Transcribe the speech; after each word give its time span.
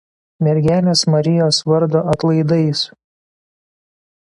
Mergelės 0.45 1.03
Marijos 1.15 1.59
Vardo 1.73 2.03
atlaidais. 2.15 2.85